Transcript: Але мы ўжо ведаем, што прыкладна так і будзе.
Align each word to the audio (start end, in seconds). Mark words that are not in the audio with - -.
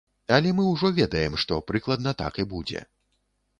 Але 0.37 0.53
мы 0.59 0.63
ўжо 0.69 0.91
ведаем, 0.99 1.37
што 1.45 1.61
прыкладна 1.69 2.17
так 2.25 2.43
і 2.45 2.49
будзе. 2.57 2.85